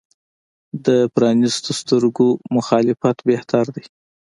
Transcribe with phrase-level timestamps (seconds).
[0.85, 3.85] د پرانیستو سترګو مخالفت بهتر دی.